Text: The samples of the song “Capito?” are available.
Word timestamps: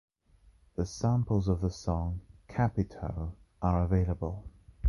The 0.77 0.87
samples 0.87 1.47
of 1.47 1.61
the 1.61 1.69
song 1.69 2.21
“Capito?” 2.47 3.35
are 3.61 3.83
available. 3.83 4.47